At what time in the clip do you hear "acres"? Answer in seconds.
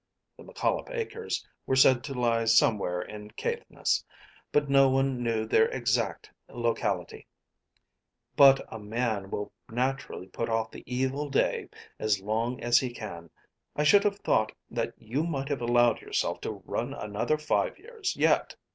0.89-1.45